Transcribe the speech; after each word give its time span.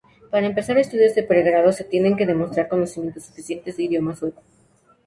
Para 0.31 0.47
empezar 0.47 0.79
estudios 0.79 1.13
de 1.13 1.21
pregrado 1.21 1.71
se 1.73 1.83
tienen 1.83 2.17
que 2.17 2.25
demostrar 2.25 2.67
conocimientos 2.67 3.23
suficiente 3.25 3.71
de 3.71 3.83
idioma 3.83 4.15
sueco. 4.15 4.41